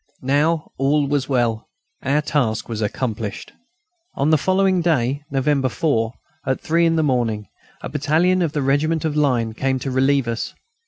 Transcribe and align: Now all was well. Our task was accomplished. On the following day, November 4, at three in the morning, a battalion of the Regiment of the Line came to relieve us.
Now 0.23 0.71
all 0.79 1.05
was 1.07 1.29
well. 1.29 1.69
Our 2.01 2.23
task 2.23 2.67
was 2.67 2.81
accomplished. 2.81 3.53
On 4.15 4.31
the 4.31 4.37
following 4.39 4.81
day, 4.81 5.21
November 5.29 5.69
4, 5.69 6.11
at 6.47 6.59
three 6.59 6.87
in 6.87 6.95
the 6.95 7.03
morning, 7.03 7.45
a 7.83 7.89
battalion 7.89 8.41
of 8.41 8.53
the 8.53 8.63
Regiment 8.63 9.05
of 9.05 9.13
the 9.13 9.21
Line 9.21 9.53
came 9.53 9.77
to 9.77 9.91
relieve 9.91 10.27
us. 10.27 10.55